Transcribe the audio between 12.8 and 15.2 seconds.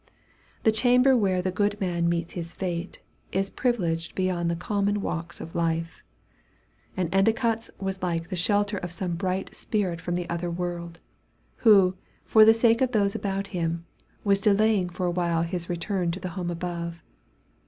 of those about him, was delaying for a